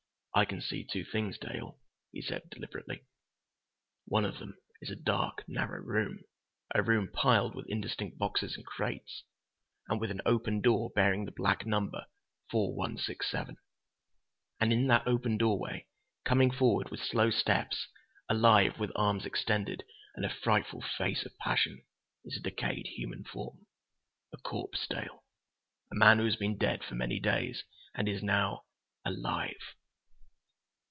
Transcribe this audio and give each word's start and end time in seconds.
"I 0.33 0.45
can 0.45 0.61
see 0.61 0.85
two 0.85 1.03
things, 1.03 1.37
Dale," 1.37 1.77
he 2.13 2.21
said 2.21 2.49
deliberately. 2.49 3.03
"One 4.05 4.23
of 4.23 4.39
them 4.39 4.57
is 4.81 4.89
a 4.89 4.95
dark, 4.95 5.43
narrow 5.45 5.81
room—a 5.83 6.83
room 6.83 7.11
piled 7.11 7.53
with 7.53 7.67
indistinct 7.67 8.17
boxes 8.17 8.55
and 8.55 8.65
crates, 8.65 9.23
and 9.89 9.99
with 9.99 10.09
an 10.09 10.21
open 10.25 10.61
door 10.61 10.89
bearing 10.95 11.25
the 11.25 11.33
black 11.33 11.65
number 11.65 12.05
4167. 12.49 13.57
And 14.61 14.71
in 14.71 14.87
that 14.87 15.05
open 15.05 15.35
doorway, 15.35 15.85
coming 16.23 16.49
forward 16.49 16.91
with 16.91 17.03
slow 17.03 17.29
steps—alive, 17.29 18.79
with 18.79 18.91
arms 18.95 19.25
extended 19.25 19.83
and 20.15 20.23
a 20.25 20.29
frightful 20.29 20.79
face 20.79 21.25
of 21.25 21.37
passion—is 21.39 22.37
a 22.37 22.41
decayed 22.41 22.87
human 22.87 23.25
form. 23.25 23.67
A 24.31 24.37
corpse, 24.37 24.87
Dale. 24.87 25.25
A 25.91 25.95
man 25.95 26.19
who 26.19 26.23
has 26.23 26.37
been 26.37 26.55
dead 26.57 26.85
for 26.85 26.95
many 26.95 27.19
days, 27.19 27.65
and 27.93 28.07
is 28.07 28.23
now—alive!" 28.23 29.57